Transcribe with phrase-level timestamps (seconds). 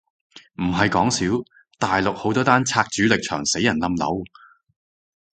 [0.55, 1.43] 唔係講笑，
[1.77, 4.23] 大陸好多單拆主力牆死人冧樓？